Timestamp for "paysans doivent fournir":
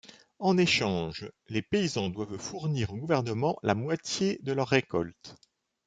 1.61-2.91